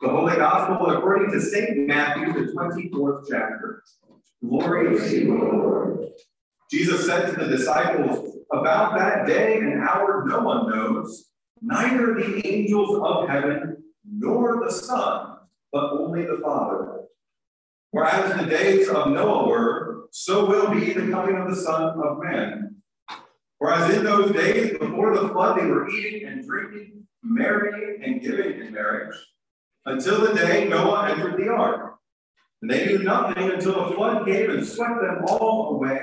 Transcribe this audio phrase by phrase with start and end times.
[0.00, 1.76] The Holy Gospel according to St.
[1.88, 3.82] Matthew, the 24th chapter.
[4.48, 6.10] Glory to you, Lord.
[6.70, 11.30] Jesus said to the disciples, About that day and hour no one knows,
[11.60, 15.38] neither the angels of heaven nor the Son,
[15.72, 17.00] but only the Father.
[17.90, 22.18] Whereas the days of Noah were, so will be the coming of the Son of
[22.22, 22.76] Man.
[23.58, 28.20] For as in those days before the flood they were eating and drinking, marrying and
[28.20, 29.16] giving in marriage
[29.88, 31.98] until the day Noah entered the ark.
[32.60, 36.00] And they knew nothing until a flood came and swept them all away.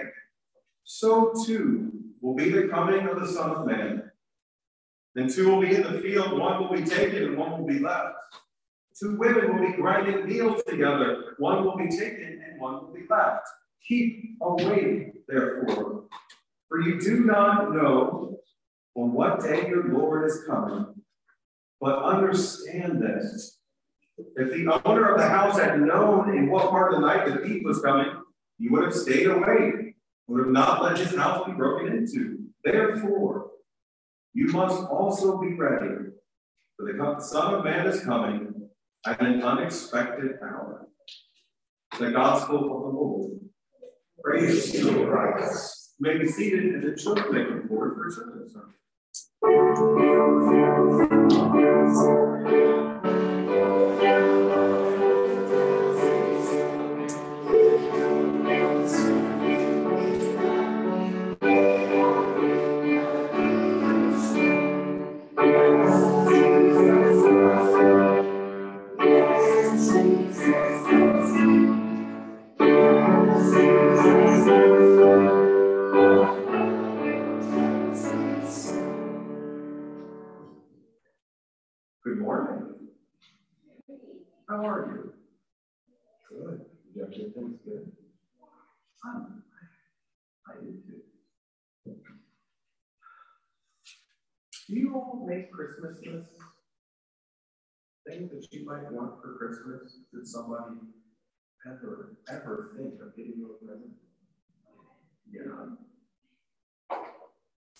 [0.83, 1.91] So too
[2.21, 4.11] will be the coming of the Son of Man.
[5.13, 7.79] Then two will be in the field, one will be taken and one will be
[7.79, 8.15] left.
[8.99, 13.05] Two women will be grinding meal together, one will be taken and one will be
[13.09, 13.45] left.
[13.87, 16.05] Keep awake, therefore,
[16.67, 18.39] for you do not know
[18.95, 20.95] on what day your Lord is coming.
[21.81, 23.54] But understand this
[24.17, 27.45] if the owner of the house had known in what part of the night the
[27.45, 28.07] thief was coming,
[28.57, 29.95] he would have stayed awake,
[30.27, 32.39] would have not let his house be broken into.
[32.63, 33.51] Therefore,
[34.33, 35.95] you must also be ready,
[36.77, 38.69] for the Son of Man is coming
[39.05, 40.87] at an unexpected hour.
[41.99, 43.31] The Gospel of the Lord.
[44.23, 45.93] Praise to you, Christ.
[45.99, 48.09] You may be seated in the church making forward for
[82.05, 82.21] service.
[84.49, 85.13] are you
[86.29, 86.65] Good.
[86.99, 87.91] have your things good?
[89.05, 91.95] I do too.
[94.67, 96.41] Do you all make Christmas lists?
[98.07, 99.97] Things that you might want for Christmas?
[100.13, 100.75] Did somebody
[101.65, 103.93] ever, ever think of getting you a present?
[105.31, 105.75] Yeah.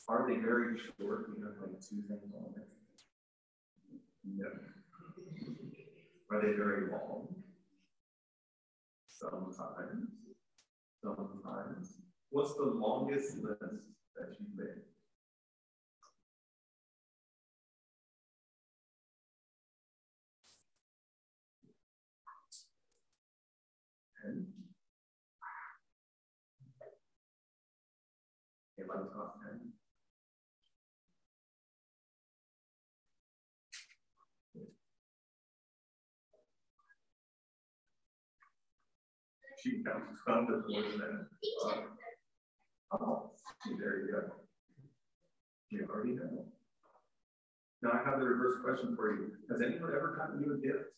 [0.08, 1.30] Are they very short?
[1.38, 2.68] You have like two things on it?
[4.28, 4.46] No.
[6.31, 7.28] Are they very long?
[9.08, 10.09] Sometimes.
[11.03, 11.94] Sometimes.
[12.30, 14.81] What's the longest list that you've made?
[24.22, 24.47] Ten.
[28.78, 29.08] Eleven
[29.44, 29.84] ten.
[39.66, 39.81] She
[40.28, 41.28] some as more than that.
[42.92, 43.16] Uh,
[43.80, 44.22] there you go.
[45.72, 46.46] You already know.
[47.81, 49.31] Now I have the reverse question for you.
[49.50, 50.92] Has anyone ever gotten you a gift?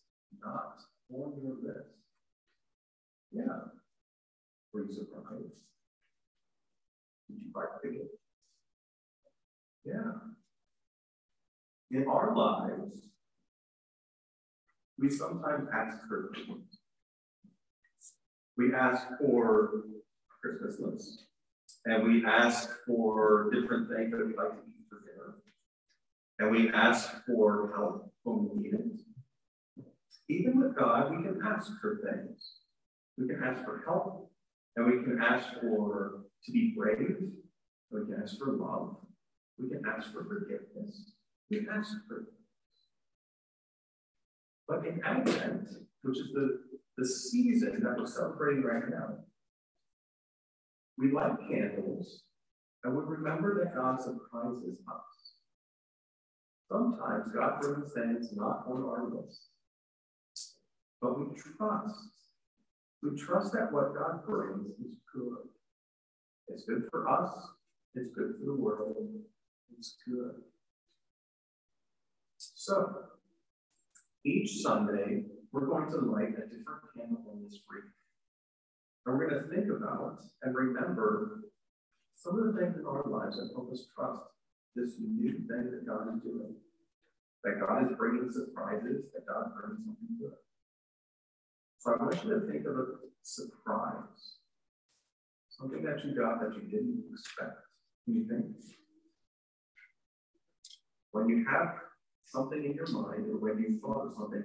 [0.44, 0.82] Not
[1.14, 1.88] on your list.
[3.32, 3.72] Yeah.
[4.74, 5.64] Were you surprised?
[7.30, 8.16] Did you like the gift?
[9.86, 10.12] Yeah.
[11.92, 13.08] In our lives,
[15.00, 16.77] we sometimes ask for things.
[18.58, 19.84] We ask for
[20.42, 21.26] Christmas lists,
[21.86, 25.36] and we ask for different things that we like to eat for dinner,
[26.40, 29.86] and we ask for help when we need it.
[30.30, 32.54] Even with God, we can ask for things.
[33.18, 34.32] We can ask for help,
[34.76, 37.18] and we can ask for to be brave.
[37.92, 38.98] We can ask for love.
[39.60, 41.12] We can ask for forgiveness.
[41.50, 42.26] We can ask for
[44.68, 45.70] but in Advent,
[46.02, 46.60] which is the
[46.98, 49.20] the season that we're celebrating right now.
[50.98, 52.24] We light candles
[52.84, 55.34] and we remember that God surprises us.
[56.72, 59.42] Sometimes God brings things not on our list,
[61.02, 61.96] but we trust.
[63.04, 65.48] We trust that what God brings is good.
[66.50, 67.30] It's good for us,
[67.94, 69.08] it's good for the world,
[69.78, 70.42] it's good.
[72.38, 72.96] So,
[74.26, 77.92] each Sunday, we're going to light a different candle on this wreath.
[79.06, 81.44] And we're going to think about and remember
[82.16, 84.22] some of the things in our lives that help us trust
[84.76, 86.56] this new thing that God is doing.
[87.44, 90.36] That God is bringing surprises, that God brings something good.
[91.80, 92.86] So I want you to think of a
[93.22, 94.42] surprise.
[95.50, 97.58] Something that you got that you didn't expect.
[98.06, 98.46] Can you think?
[101.12, 101.76] When you have
[102.26, 104.44] something in your mind, or when you thought of something,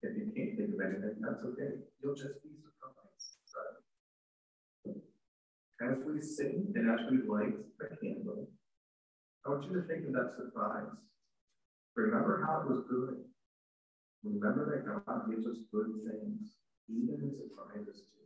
[0.00, 1.84] If you can't think of anything, that's okay.
[2.02, 3.38] You'll just be surprised.
[4.86, 5.92] Right?
[5.92, 8.48] As we sing and as we light the candle,
[9.44, 10.90] I want you to think of that surprise.
[11.96, 13.24] Remember how it was good.
[14.24, 16.54] Remember that God gives us good things,
[16.88, 18.18] even in surprises too.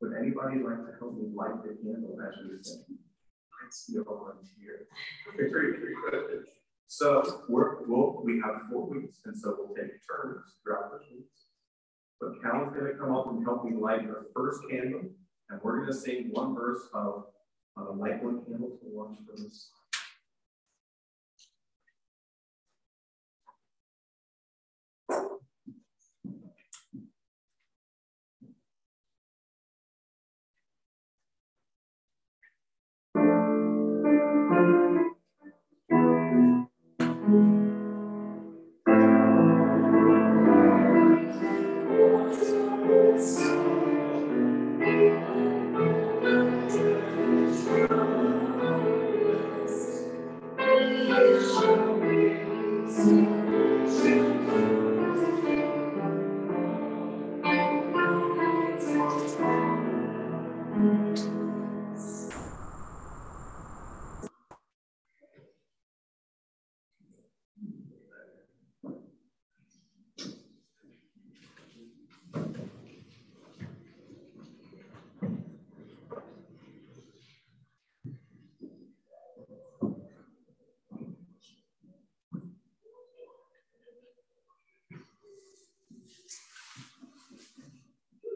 [0.00, 2.84] Would anybody like to help me light the candle as we sing?
[2.88, 4.88] I see a volunteer.
[5.36, 6.44] Very, very good.
[6.86, 11.46] So we're, we'll, we have four weeks, and so we'll take turns throughout the weeks.
[12.20, 15.02] But Cal's going to come up and help me light the first candle,
[15.48, 17.24] and we're going to sing one verse of
[17.76, 19.70] uh, Light One Candle to Watch for this.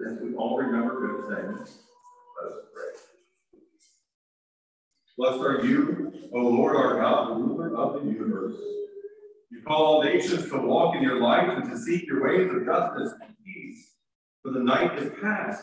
[0.09, 1.81] As we all remember good things,
[2.41, 3.61] let us pray.
[5.19, 8.57] Blessed are you, O Lord our God, ruler of the universe.
[9.51, 12.65] You call all nations to walk in your light and to seek your ways of
[12.65, 13.97] justice and peace.
[14.43, 15.63] For the night is past,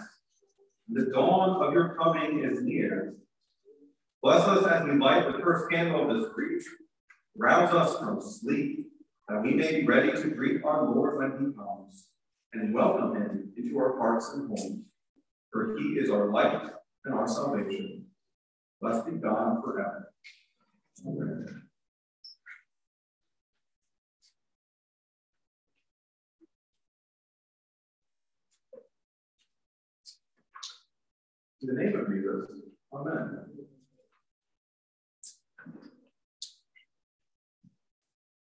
[0.89, 3.15] and the dawn of your coming is near.
[4.21, 6.63] Bless us as we light the first candle of this grief.
[7.35, 8.85] Rouse us from sleep,
[9.27, 12.05] that we may be ready to greet our Lord when he comes
[12.55, 14.85] and welcome him into our hearts and homes.
[15.51, 16.69] For he is our light
[17.05, 18.05] and our salvation.
[18.81, 20.11] Blessed be God forever.
[21.07, 21.45] Amen.
[31.61, 32.61] In the name of Jesus,
[32.93, 33.45] Amen.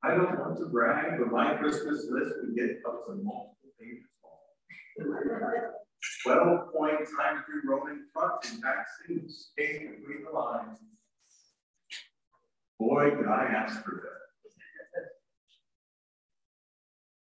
[0.04, 4.06] I don't want to brag, but my Christmas list would get up to multiple pages
[4.24, 5.72] long.
[6.24, 10.78] 12 point Times New Roman front and back seams spaced between the lines.
[12.80, 14.22] Boy, could I ask for that.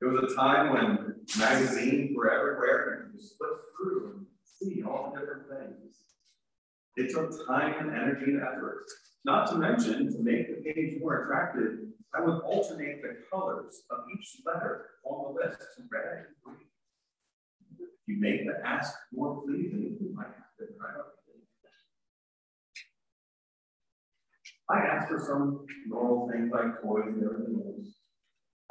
[0.02, 4.84] There was a time when magazines were everywhere and you could flip through and see
[4.84, 5.96] all the different things.
[6.98, 8.86] It took time and energy and effort.
[9.24, 11.80] Not to mention, to make the page more attractive,
[12.14, 16.68] I would alternate the colors of each letter on the list to red and green.
[17.80, 21.16] If you make the ask more pleasing, you might have to try out.
[24.70, 27.94] I asked for some normal things like toys and everything else.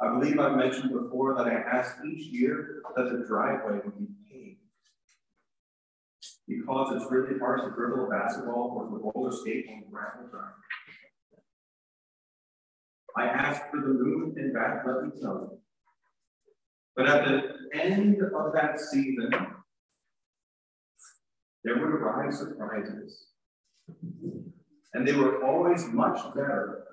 [0.01, 4.07] I believe I've mentioned before that I asked each year that the driveway would be
[4.29, 4.59] paved.
[6.47, 10.51] Because it's really hard to dribble a basketball or to roller skate on gravel driveway.
[13.17, 15.59] I asked for the moon and back let me tell you.
[16.95, 19.29] But at the end of that season,
[21.63, 23.27] there would arrive surprises.
[24.93, 26.85] And they were always much better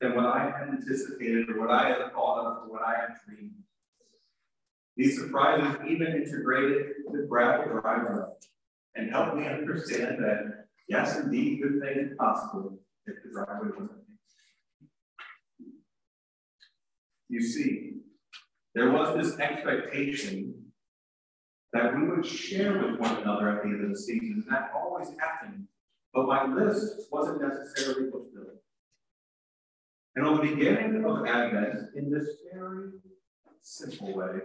[0.00, 3.08] than what I had anticipated or what I had thought of or what I had
[3.26, 3.52] dreamed.
[4.96, 8.32] These surprises even integrated the gravel driver
[8.94, 13.95] and helped me understand that, yes, indeed, good things are possible if the driveway wasn't
[17.36, 17.92] You see,
[18.74, 20.54] there was this expectation
[21.74, 24.42] that we would share with one another at the end of the season.
[24.42, 25.66] And that always happened,
[26.14, 28.56] but my list wasn't necessarily fulfilled.
[30.14, 32.92] And on the beginning of Advent, in this very
[33.60, 34.38] simple way,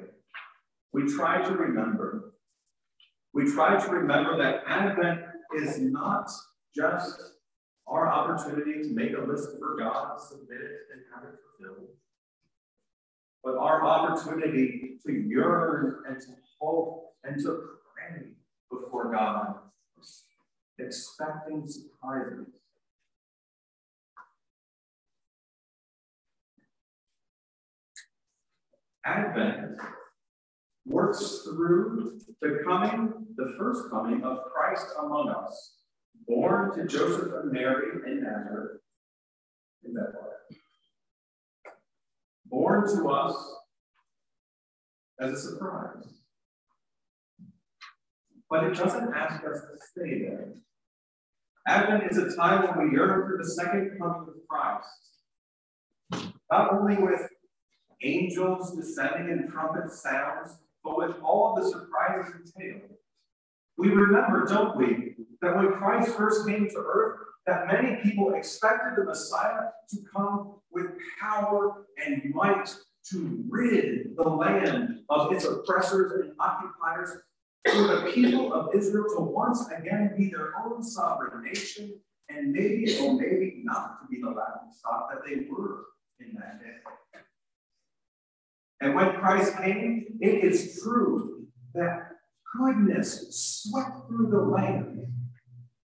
[0.91, 2.33] we try to remember.
[3.33, 5.21] We try to remember that Advent
[5.55, 6.29] is not
[6.75, 7.21] just
[7.87, 11.87] our opportunity to make a list for God, submit it, and have it fulfilled.
[13.43, 16.27] But our opportunity to yearn and to
[16.59, 17.61] hope and to
[17.93, 18.27] pray
[18.69, 19.55] before God,
[20.79, 22.47] expecting surprises.
[29.03, 29.79] Advent
[30.85, 35.77] works through the coming, the first coming of Christ among us,
[36.27, 38.81] born to Joseph and Mary in Nazareth
[39.83, 40.60] in Bethlehem.
[42.51, 43.55] Born to us
[45.19, 46.05] as a surprise.
[48.49, 50.49] But it doesn't ask us to stay there.
[51.65, 56.33] Advent is a time when we yearn for the second coming of Christ.
[56.51, 57.21] Not only with
[58.03, 62.89] angels descending and trumpet sounds, but with all of the surprises entailed.
[63.77, 68.93] We remember, don't we, that when Christ first came to earth, that many people expected
[68.97, 70.87] the Messiah to come with
[71.19, 72.73] power and might
[73.09, 77.17] to rid the land of its oppressors and occupiers,
[77.67, 82.97] for the people of Israel to once again be their own sovereign nation, and maybe
[82.99, 85.85] or maybe not to be the laughing stock that they were
[86.19, 86.75] in that day.
[88.81, 92.11] And when Christ came, it is true that
[92.57, 95.07] goodness swept through the land.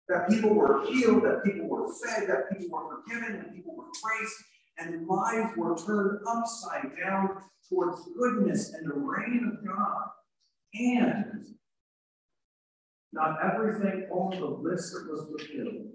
[0.10, 3.86] That people were healed, that people were fed, that people were forgiven, and people were
[4.04, 4.36] praised,
[4.78, 7.38] and lives were turned upside down
[7.70, 10.08] towards goodness and the reign of God.
[10.74, 11.46] And
[13.14, 15.92] not everything on the list was fulfilled.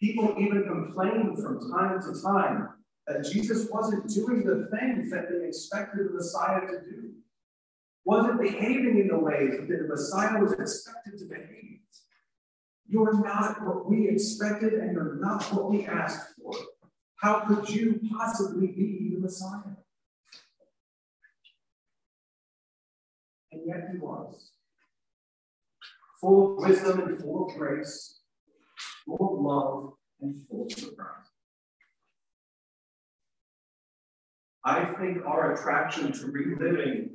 [0.00, 2.68] People even complained from time to time
[3.06, 7.12] that Jesus wasn't doing the things that they expected the Messiah to do,
[8.04, 11.77] wasn't behaving in the ways that the Messiah was expected to behave.
[12.88, 16.52] You're not what we expected, and you're not what we asked for.
[17.16, 19.76] How could you possibly be the Messiah?
[23.52, 24.52] And yet he was.
[26.20, 28.20] Full of wisdom and full of grace,
[29.04, 31.26] full of love and full of surprise.
[34.64, 37.10] I think our attraction to reliving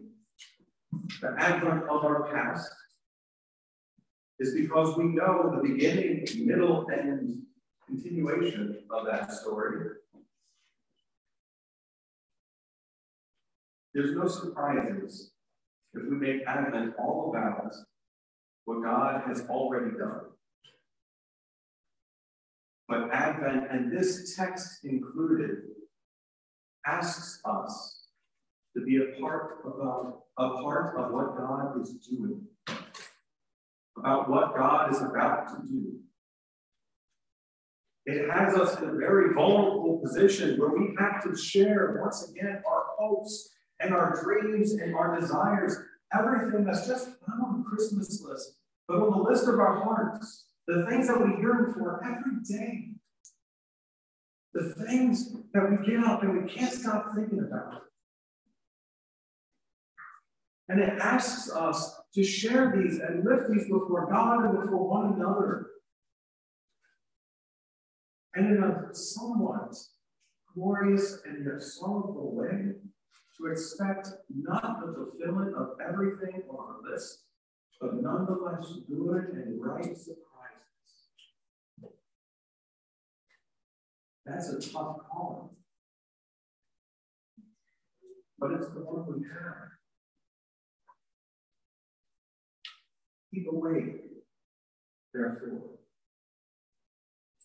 [1.21, 2.69] the advent of our past
[4.39, 7.43] is because we know the beginning, middle, and
[7.87, 9.89] continuation of that story.
[13.93, 15.31] There's no surprises
[15.93, 17.73] if we make Advent all about
[18.65, 20.21] what God has already done.
[22.87, 25.57] But Advent, and this text included,
[26.85, 28.07] asks us
[28.75, 32.41] to be a part about a part of what God is doing,
[33.97, 35.99] about what God is about to do.
[38.05, 42.61] It has us in a very vulnerable position where we have to share once again
[42.67, 45.77] our hopes and our dreams and our desires,
[46.13, 48.55] everything that's just not on the Christmas list,
[48.87, 52.89] but on the list of our hearts, the things that we yearn for every day.
[54.53, 57.81] The things that we get up and we can't stop thinking about.
[60.73, 65.13] And it asks us to share these and lift these before God and before one
[65.13, 65.67] another.
[68.33, 69.75] And in a somewhat
[70.55, 72.71] glorious and yet sorrowful way,
[73.37, 77.19] to expect not the fulfillment of everything on our list,
[77.79, 80.17] but nonetheless good and right surprises.
[84.25, 85.53] That's a tough call.
[88.39, 89.72] But it's the one we have.
[93.33, 93.95] Keep awake,
[95.11, 95.79] therefore,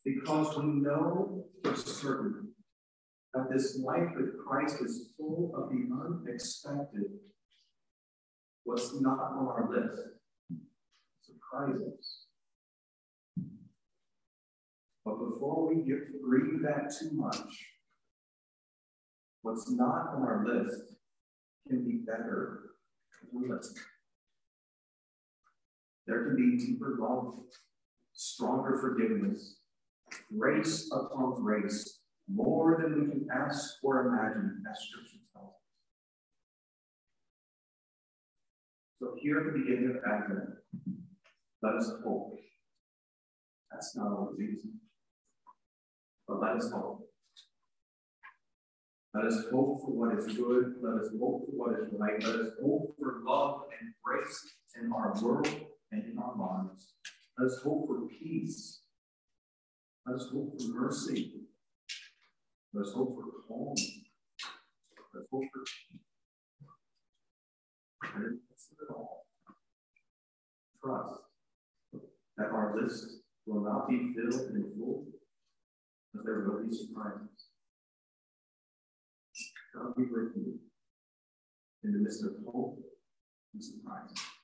[0.05, 2.49] because we know for certain
[3.33, 7.05] that this life with Christ is full of the unexpected,
[8.65, 10.03] what's not on our list,
[11.23, 12.27] surprises.
[15.07, 17.67] But before we get grieve that too much,
[19.41, 20.83] what's not on our list
[21.67, 22.73] can be better
[26.09, 27.35] There can be deeper love,
[28.15, 29.57] stronger forgiveness,
[30.37, 32.01] grace upon grace,
[32.33, 35.53] more than we can ask or imagine, as Scripture tells us.
[38.99, 40.49] So here at the beginning of Advent,
[41.61, 42.39] let us hope.
[43.71, 44.71] That's not always easy.
[46.27, 47.07] But let us hope.
[49.13, 50.77] Let us hope for what is good.
[50.81, 52.23] Let us hope for what is right.
[52.23, 55.49] Let us hope for love and grace in our world
[55.93, 56.95] and in our lives.
[57.39, 58.81] Let us hope for peace.
[60.07, 61.33] Let us hope for mercy.
[62.73, 63.75] Let us hope for calm.
[65.15, 65.65] Let's hope for
[68.15, 69.27] and of it all,
[70.83, 71.21] trust
[72.37, 73.07] that our list
[73.47, 75.05] will not be filled in full,
[76.15, 77.51] but there will be surprises.
[79.75, 80.59] God be with you
[81.85, 82.79] in the midst of hope
[83.55, 84.38] and surprises.